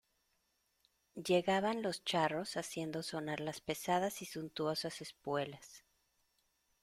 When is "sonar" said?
3.03-3.39